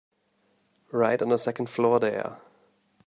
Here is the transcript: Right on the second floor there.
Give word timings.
Right 0.91 1.21
on 1.21 1.29
the 1.29 1.37
second 1.37 1.69
floor 1.69 1.99
there. 1.99 2.41